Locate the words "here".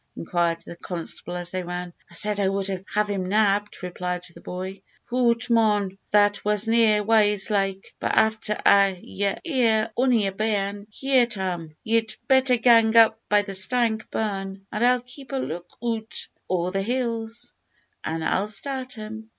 10.89-11.27